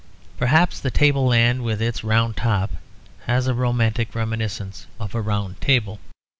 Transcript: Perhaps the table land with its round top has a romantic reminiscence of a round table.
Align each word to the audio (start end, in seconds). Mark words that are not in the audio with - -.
Perhaps 0.35 0.79
the 0.79 0.89
table 0.89 1.27
land 1.27 1.63
with 1.63 1.79
its 1.79 2.03
round 2.03 2.35
top 2.35 2.71
has 3.27 3.45
a 3.45 3.53
romantic 3.53 4.15
reminiscence 4.15 4.87
of 4.99 5.13
a 5.13 5.21
round 5.21 5.61
table. 5.61 5.99